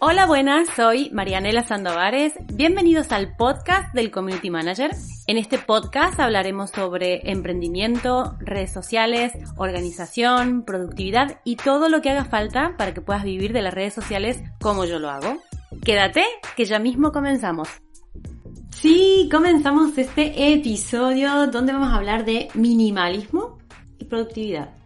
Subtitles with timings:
[0.00, 2.32] Hola, buenas, soy Marianela Sandovares.
[2.54, 4.92] Bienvenidos al podcast del Community Manager.
[5.26, 12.24] En este podcast hablaremos sobre emprendimiento, redes sociales, organización, productividad y todo lo que haga
[12.24, 15.38] falta para que puedas vivir de las redes sociales como yo lo hago.
[15.84, 16.24] Quédate,
[16.56, 17.68] que ya mismo comenzamos.
[18.70, 23.58] Sí, comenzamos este episodio donde vamos a hablar de minimalismo
[23.98, 24.77] y productividad.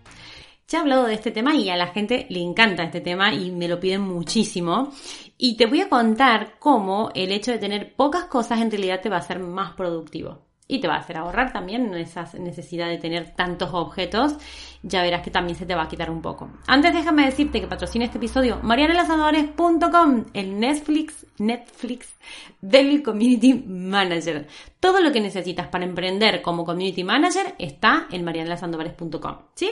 [0.72, 3.50] Ya he hablado de este tema y a la gente le encanta este tema y
[3.50, 4.90] me lo piden muchísimo.
[5.36, 9.10] Y te voy a contar cómo el hecho de tener pocas cosas en realidad te
[9.10, 10.46] va a hacer más productivo.
[10.66, 14.36] Y te va a hacer ahorrar también esa necesidad de tener tantos objetos.
[14.82, 16.48] Ya verás que también se te va a quitar un poco.
[16.66, 22.14] Antes déjame decirte que patrocina este episodio marianelasadores.com, el Netflix, Netflix
[22.62, 24.48] del Community Manager.
[24.80, 29.36] Todo lo que necesitas para emprender como Community Manager está en marianelasandovares.com.
[29.54, 29.70] ¿Sí?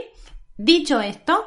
[0.63, 1.47] Dicho esto,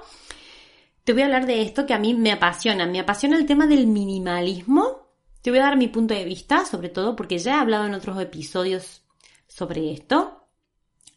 [1.03, 2.87] te voy a hablar de esto que a mí me apasiona.
[2.87, 5.07] Me apasiona el tema del minimalismo.
[5.43, 7.93] Te voy a dar mi punto de vista, sobre todo porque ya he hablado en
[7.93, 9.03] otros episodios
[9.47, 10.47] sobre esto.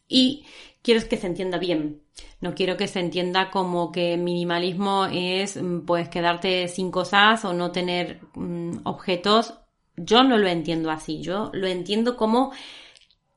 [0.07, 0.45] Y
[0.83, 2.03] quiero que se entienda bien.
[2.39, 7.71] No quiero que se entienda como que minimalismo es pues quedarte sin cosas o no
[7.71, 9.55] tener mm, objetos.
[9.95, 11.23] Yo no lo entiendo así.
[11.23, 12.51] Yo lo entiendo como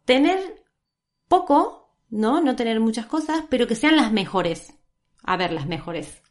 [0.04, 0.62] tener
[1.28, 1.79] poco
[2.10, 2.40] ¿no?
[2.40, 4.74] No tener muchas cosas, pero que sean las mejores.
[5.22, 6.22] A ver, las mejores.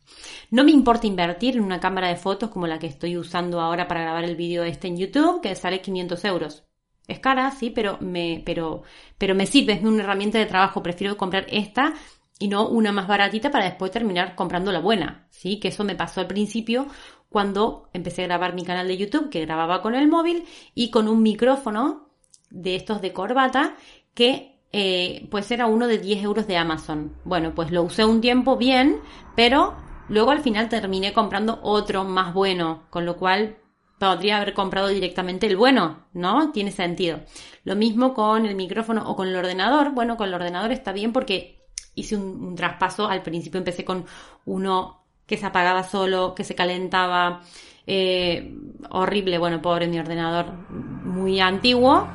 [0.51, 3.87] No me importa invertir en una cámara de fotos como la que estoy usando ahora
[3.87, 6.63] para grabar el vídeo este en YouTube, que sale 500 euros.
[7.07, 8.83] Es cara, sí, pero me, pero,
[9.17, 10.83] pero me sirve, es una herramienta de trabajo.
[10.83, 11.93] Prefiero comprar esta
[12.39, 15.59] y no una más baratita para después terminar comprando la buena, ¿sí?
[15.59, 16.87] Que eso me pasó al principio
[17.27, 21.07] cuando empecé a grabar mi canal de YouTube, que grababa con el móvil y con
[21.07, 22.09] un micrófono
[22.49, 23.75] de estos de corbata
[24.13, 27.13] que eh, pues era uno de 10 euros de Amazon.
[27.23, 28.99] Bueno, pues lo usé un tiempo bien,
[29.35, 29.75] pero
[30.09, 33.57] luego al final terminé comprando otro más bueno, con lo cual
[33.97, 36.51] podría haber comprado directamente el bueno, ¿no?
[36.51, 37.19] Tiene sentido.
[37.63, 39.91] Lo mismo con el micrófono o con el ordenador.
[39.91, 43.07] Bueno, con el ordenador está bien porque hice un, traspaso.
[43.07, 44.05] Al principio empecé con
[44.45, 47.41] uno que se apagaba solo, que se calentaba.
[47.87, 48.55] Eh,
[48.91, 52.07] horrible, bueno, pobre mi ordenador muy antiguo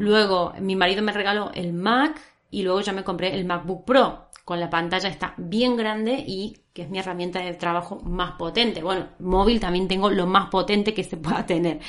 [0.00, 2.18] Luego mi marido me regaló el Mac
[2.50, 6.56] y luego ya me compré el MacBook Pro con la pantalla está bien grande y
[6.72, 8.82] que es mi herramienta de trabajo más potente.
[8.82, 11.80] Bueno, móvil también tengo lo más potente que se pueda tener.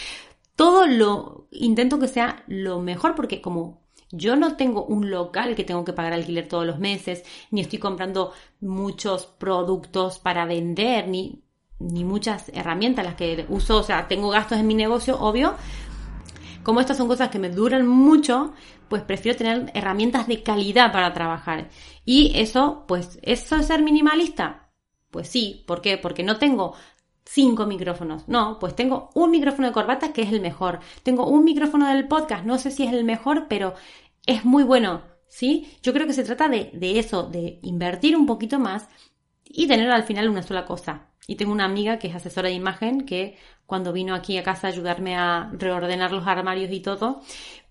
[0.57, 5.63] Todo lo intento que sea lo mejor porque como yo no tengo un local que
[5.63, 11.41] tengo que pagar alquiler todos los meses, ni estoy comprando muchos productos para vender, ni,
[11.79, 15.55] ni muchas herramientas las que uso, o sea, tengo gastos en mi negocio, obvio,
[16.63, 18.53] como estas son cosas que me duran mucho,
[18.88, 21.69] pues prefiero tener herramientas de calidad para trabajar.
[22.05, 24.69] Y eso, pues, ¿eso es ser minimalista?
[25.11, 25.97] Pues sí, ¿por qué?
[25.97, 26.75] Porque no tengo
[27.25, 28.27] cinco micrófonos.
[28.27, 30.79] No, pues tengo un micrófono de corbata que es el mejor.
[31.03, 33.73] Tengo un micrófono del podcast, no sé si es el mejor, pero
[34.25, 35.01] es muy bueno.
[35.27, 35.77] ¿Sí?
[35.81, 38.89] Yo creo que se trata de, de eso, de invertir un poquito más
[39.45, 41.10] y tener al final una sola cosa.
[41.27, 44.67] Y tengo una amiga que es asesora de imagen que cuando vino aquí a casa
[44.67, 47.21] a ayudarme a reordenar los armarios y todo,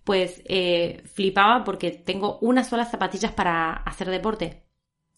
[0.05, 4.65] pues eh, flipaba porque tengo unas solas zapatillas para hacer deporte.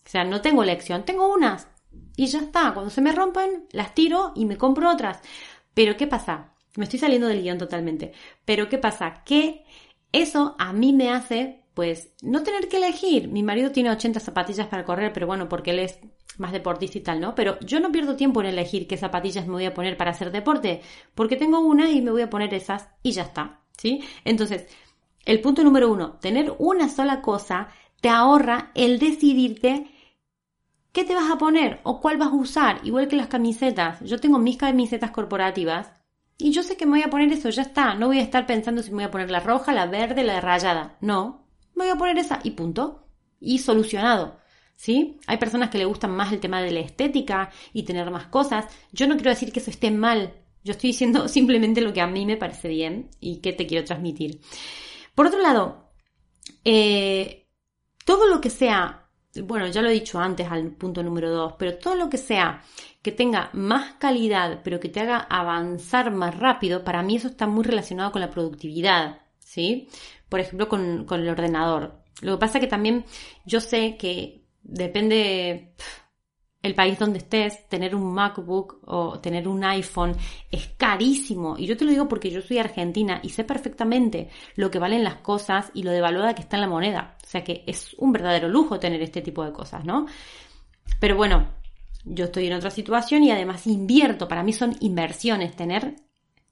[0.05, 1.69] O sea, no tengo elección, tengo unas.
[2.17, 5.21] Y ya está, cuando se me rompen, las tiro y me compro otras.
[5.75, 6.55] Pero ¿qué pasa?
[6.77, 8.13] Me estoy saliendo del guion totalmente.
[8.45, 9.23] Pero ¿qué pasa?
[9.25, 9.65] Que
[10.11, 13.29] eso a mí me hace pues no tener que elegir.
[13.29, 15.99] Mi marido tiene 80 zapatillas para correr, pero bueno, porque él es
[16.39, 17.35] más deportista y tal, ¿no?
[17.35, 20.31] Pero yo no pierdo tiempo en elegir qué zapatillas me voy a poner para hacer
[20.31, 20.83] deporte,
[21.15, 24.03] porque tengo una y me voy a poner esas y ya está, ¿sí?
[24.25, 24.67] Entonces,
[25.25, 27.69] el punto número uno, tener una sola cosa
[28.01, 29.87] te ahorra el decidirte
[30.93, 34.01] qué te vas a poner o cuál vas a usar, igual que las camisetas.
[34.01, 35.93] Yo tengo mis camisetas corporativas
[36.37, 37.95] y yo sé que me voy a poner eso, ya está.
[37.95, 40.41] No voy a estar pensando si me voy a poner la roja, la verde, la
[40.41, 40.97] rayada.
[41.01, 41.47] No,
[41.77, 43.07] me voy a poner esa y punto.
[43.39, 44.42] Y solucionado.
[44.83, 45.21] ¿Sí?
[45.29, 48.67] Hay personas que le gustan más el tema de la estética y tener más cosas.
[48.91, 50.35] Yo no quiero decir que eso esté mal.
[50.65, 53.85] Yo estoy diciendo simplemente lo que a mí me parece bien y que te quiero
[53.85, 54.41] transmitir.
[55.15, 55.93] Por otro lado,
[56.65, 57.47] eh,
[58.05, 59.09] todo lo que sea
[59.45, 62.65] bueno, ya lo he dicho antes al punto número dos, pero todo lo que sea
[63.03, 67.47] que tenga más calidad, pero que te haga avanzar más rápido, para mí eso está
[67.47, 69.89] muy relacionado con la productividad, ¿sí?
[70.29, 72.03] Por ejemplo, con, con el ordenador.
[72.21, 73.05] Lo que pasa que también
[73.47, 75.75] yo sé que depende
[76.63, 80.17] el país donde estés, tener un MacBook o tener un iPhone
[80.51, 81.57] es carísimo.
[81.59, 85.03] Y yo te lo digo porque yo soy argentina y sé perfectamente lo que valen
[85.03, 87.17] las cosas y lo devaluada que está en la moneda.
[87.23, 90.07] O sea que es un verdadero lujo tener este tipo de cosas, ¿no?
[91.01, 91.49] Pero bueno,
[92.05, 94.29] yo estoy en otra situación y además invierto.
[94.29, 95.57] Para mí son inversiones.
[95.57, 95.97] Tener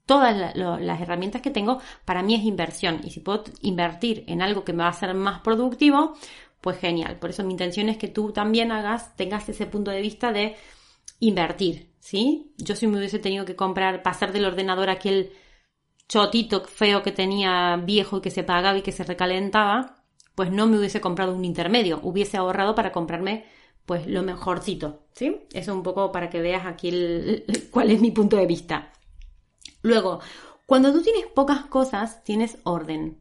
[0.05, 2.99] todas las herramientas que tengo, para mí es inversión.
[3.03, 6.15] Y si puedo invertir en algo que me va a hacer más productivo,
[6.61, 7.19] pues genial.
[7.19, 10.55] Por eso mi intención es que tú también hagas, tengas ese punto de vista de
[11.19, 12.53] invertir, ¿sí?
[12.57, 15.31] Yo si me hubiese tenido que comprar, pasar del ordenador aquel
[16.07, 20.03] chotito feo que tenía viejo y que se pagaba y que se recalentaba,
[20.35, 23.45] pues no me hubiese comprado un intermedio, hubiese ahorrado para comprarme
[23.85, 25.41] pues lo mejorcito, ¿sí?
[25.53, 28.93] Eso un poco para que veas aquí cuál es mi punto de vista.
[29.81, 30.19] Luego,
[30.65, 33.20] cuando tú tienes pocas cosas, tienes orden.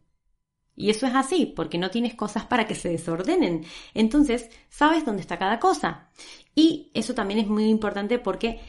[0.80, 3.66] Y eso es así, porque no tienes cosas para que se desordenen.
[3.92, 6.08] Entonces, sabes dónde está cada cosa.
[6.54, 8.60] Y eso también es muy importante porque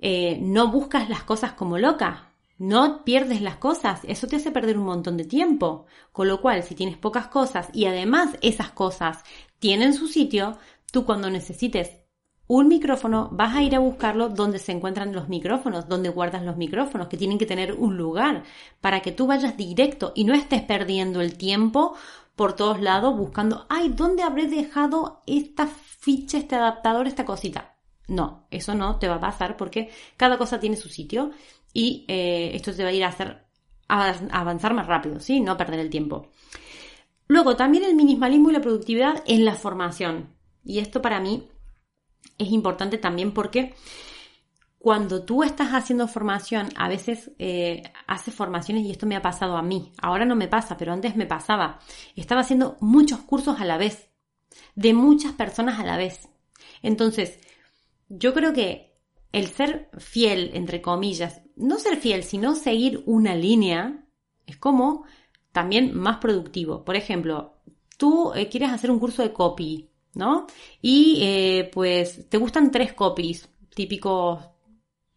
[0.00, 2.32] eh, no buscas las cosas como loca.
[2.58, 4.00] No pierdes las cosas.
[4.02, 5.86] Eso te hace perder un montón de tiempo.
[6.10, 9.22] Con lo cual, si tienes pocas cosas y además esas cosas
[9.60, 10.58] tienen su sitio,
[10.90, 11.98] tú cuando necesites
[12.48, 16.56] un micrófono, vas a ir a buscarlo donde se encuentran los micrófonos, donde guardas los
[16.56, 18.42] micrófonos, que tienen que tener un lugar
[18.80, 21.94] para que tú vayas directo y no estés perdiendo el tiempo
[22.34, 27.76] por todos lados buscando, ay, ¿dónde habré dejado esta ficha, este adaptador, esta cosita?
[28.06, 31.32] No, eso no te va a pasar porque cada cosa tiene su sitio
[31.74, 33.44] y eh, esto te va a ir a hacer
[33.88, 35.40] avanzar más rápido, ¿sí?
[35.40, 36.28] No perder el tiempo.
[37.26, 40.34] Luego, también el minimalismo y la productividad en la formación.
[40.64, 41.48] Y esto para mí
[42.38, 43.74] es importante también porque
[44.78, 49.56] cuando tú estás haciendo formación, a veces eh, haces formaciones y esto me ha pasado
[49.56, 49.92] a mí.
[50.00, 51.80] Ahora no me pasa, pero antes me pasaba.
[52.14, 54.08] Estaba haciendo muchos cursos a la vez,
[54.76, 56.28] de muchas personas a la vez.
[56.80, 57.40] Entonces,
[58.08, 58.96] yo creo que
[59.32, 64.06] el ser fiel, entre comillas, no ser fiel, sino seguir una línea,
[64.46, 65.04] es como
[65.52, 66.84] también más productivo.
[66.84, 67.60] Por ejemplo,
[67.96, 69.87] tú eh, quieres hacer un curso de copy
[70.18, 70.46] ¿no?
[70.82, 74.40] Y eh, pues te gustan tres copies, típicos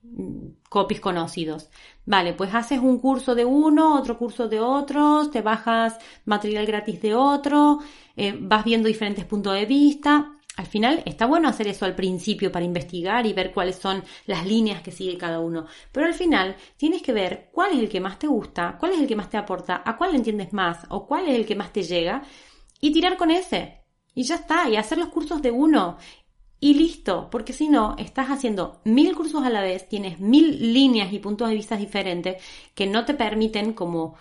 [0.04, 1.70] mm, copies conocidos.
[2.06, 7.02] Vale, pues haces un curso de uno, otro curso de otros, te bajas material gratis
[7.02, 7.80] de otro,
[8.16, 10.38] eh, vas viendo diferentes puntos de vista.
[10.58, 14.46] Al final está bueno hacer eso al principio para investigar y ver cuáles son las
[14.46, 15.66] líneas que sigue cada uno.
[15.92, 19.00] Pero al final tienes que ver cuál es el que más te gusta, cuál es
[19.00, 21.72] el que más te aporta, a cuál entiendes más o cuál es el que más
[21.74, 22.24] te llega
[22.80, 23.81] y tirar con ese.
[24.14, 25.98] Y ya está, y hacer los cursos de uno.
[26.60, 31.12] Y listo, porque si no, estás haciendo mil cursos a la vez, tienes mil líneas
[31.12, 32.42] y puntos de vista diferentes
[32.76, 34.16] que no te permiten como,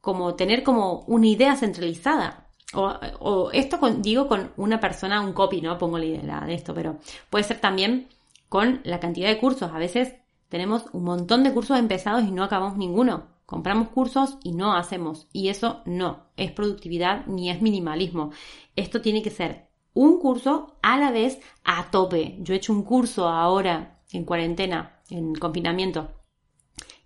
[0.00, 2.48] como tener como una idea centralizada.
[2.74, 6.74] O, o esto digo con una persona, un copy, no pongo la idea de esto,
[6.74, 6.98] pero
[7.30, 8.08] puede ser también
[8.48, 9.70] con la cantidad de cursos.
[9.72, 10.14] A veces
[10.48, 13.33] tenemos un montón de cursos empezados y no acabamos ninguno.
[13.46, 15.28] Compramos cursos y no hacemos.
[15.32, 18.30] Y eso no es productividad ni es minimalismo.
[18.74, 22.38] Esto tiene que ser un curso a la vez a tope.
[22.40, 26.10] Yo he hecho un curso ahora en cuarentena, en confinamiento.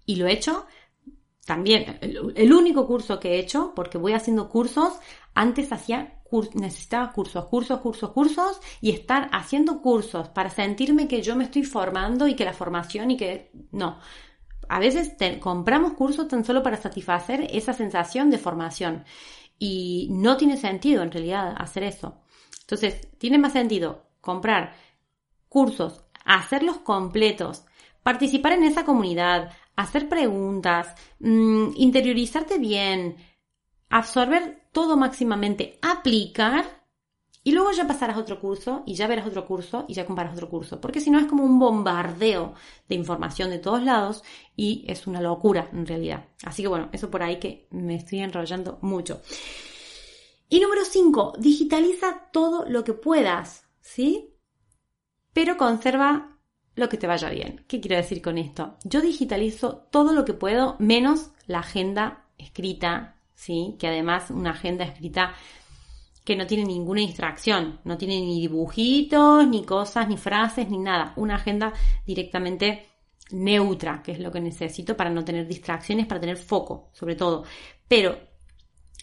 [0.06, 0.66] Y lo he hecho
[1.44, 4.92] también, el, único curso que he hecho, porque voy haciendo cursos,
[5.34, 6.22] antes hacía
[6.52, 11.64] necesitaba cursos, cursos, cursos, cursos y estar haciendo cursos para sentirme que yo me estoy
[11.64, 13.98] formando y que la formación y que no
[14.68, 19.04] a veces compramos cursos tan solo para satisfacer esa sensación de formación
[19.58, 22.20] y no tiene sentido en realidad hacer eso.
[22.60, 24.74] Entonces, tiene más sentido comprar
[25.48, 27.64] cursos, hacerlos completos,
[28.02, 33.16] participar en esa comunidad, hacer preguntas, mm, interiorizarte bien,
[33.88, 36.77] absorber todo máximamente, aplicar
[37.48, 40.50] y luego ya pasarás otro curso y ya verás otro curso y ya comparas otro
[40.50, 40.82] curso.
[40.82, 42.52] Porque si no es como un bombardeo
[42.86, 44.22] de información de todos lados
[44.54, 46.26] y es una locura en realidad.
[46.44, 49.22] Así que bueno, eso por ahí que me estoy enrollando mucho.
[50.50, 54.34] Y número 5, digitaliza todo lo que puedas, ¿sí?
[55.32, 56.36] Pero conserva
[56.74, 57.64] lo que te vaya bien.
[57.66, 58.76] ¿Qué quiero decir con esto?
[58.84, 63.76] Yo digitalizo todo lo que puedo menos la agenda escrita, ¿sí?
[63.78, 65.32] Que además una agenda escrita
[66.28, 71.14] que no tiene ninguna distracción, no tiene ni dibujitos, ni cosas, ni frases, ni nada.
[71.16, 71.72] Una agenda
[72.04, 72.86] directamente
[73.30, 77.44] neutra, que es lo que necesito para no tener distracciones, para tener foco, sobre todo.
[77.88, 78.18] Pero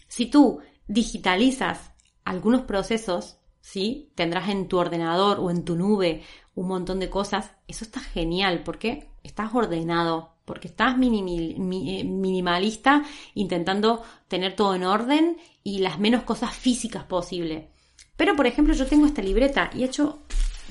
[0.06, 1.90] si tú digitalizas
[2.24, 4.12] algunos procesos, ¿sí?
[4.14, 6.22] Tendrás en tu ordenador o en tu nube
[6.54, 7.50] un montón de cosas.
[7.66, 13.02] Eso está genial porque estás ordenado, porque estás eh, minimalista
[13.34, 17.68] intentando tener todo en orden y las menos cosas físicas posible.
[18.16, 20.20] Pero, por ejemplo, yo tengo esta libreta y he hecho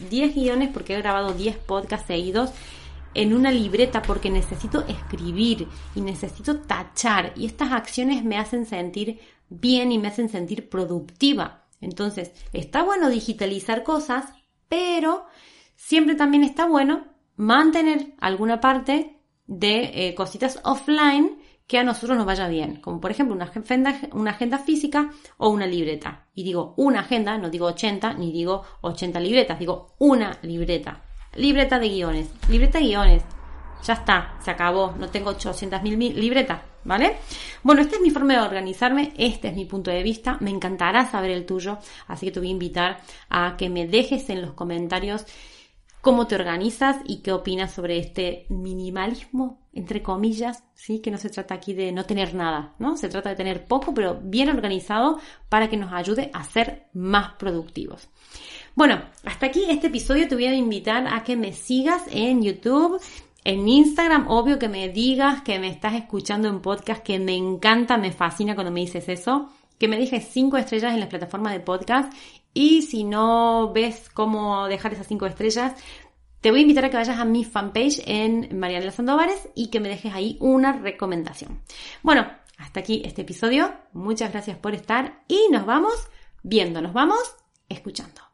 [0.09, 2.51] 10 guiones porque he grabado 10 podcasts seguidos
[3.13, 9.19] en una libreta porque necesito escribir y necesito tachar y estas acciones me hacen sentir
[9.49, 11.65] bien y me hacen sentir productiva.
[11.81, 14.25] Entonces, está bueno digitalizar cosas,
[14.67, 15.25] pero
[15.75, 17.05] siempre también está bueno
[17.35, 19.14] mantener alguna parte
[19.47, 21.37] de eh, cositas offline
[21.67, 25.49] que a nosotros nos vaya bien, como por ejemplo una agenda, una agenda física o
[25.49, 26.25] una libreta.
[26.35, 31.03] Y digo una agenda, no digo 80 ni digo 80 libretas, digo una libreta.
[31.35, 33.23] Libreta de guiones, libreta de guiones.
[33.83, 37.17] Ya está, se acabó, no tengo 800.000 libretas, ¿vale?
[37.61, 41.05] Bueno, esta es mi forma de organizarme, este es mi punto de vista, me encantará
[41.05, 44.53] saber el tuyo, así que te voy a invitar a que me dejes en los
[44.53, 45.25] comentarios
[46.05, 50.99] cómo te organizas y qué opinas sobre este minimalismo, entre comillas, ¿sí?
[50.99, 52.95] Que no se trata aquí de no tener nada, ¿no?
[52.95, 55.19] Se trata de tener poco, pero bien organizado
[55.49, 58.07] para que nos ayude a ser más productivos.
[58.75, 63.01] Bueno, hasta aquí este episodio te voy a invitar a que me sigas en YouTube,
[63.43, 67.97] en Instagram, obvio que me digas que me estás escuchando en podcast, que me encanta,
[67.97, 71.59] me fascina cuando me dices eso, que me dejes cinco estrellas en las plataformas de
[71.59, 72.13] podcast
[72.53, 75.73] y si no ves cómo dejar esas cinco estrellas,
[76.41, 79.79] te voy a invitar a que vayas a mi fanpage en Mariana Sandovares y que
[79.79, 81.61] me dejes ahí una recomendación.
[82.03, 82.27] Bueno,
[82.57, 83.73] hasta aquí este episodio.
[83.93, 86.07] Muchas gracias por estar y nos vamos
[86.43, 87.35] viendo, nos vamos
[87.67, 88.24] escuchando.